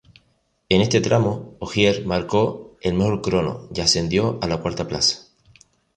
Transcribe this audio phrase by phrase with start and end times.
[0.67, 5.27] En este tramo Ogier marcó el mejor crono y ascendió a la cuarta plaza.